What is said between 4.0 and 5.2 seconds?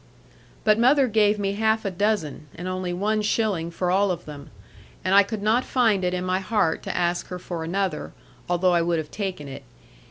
of them; and